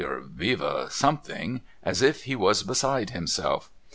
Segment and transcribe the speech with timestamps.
[0.03, 1.61] or Vive Something!
[1.83, 3.69] as if he was beside himself.